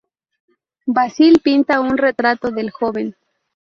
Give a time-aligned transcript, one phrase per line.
[0.87, 3.15] Basil pinta un retrato del joven.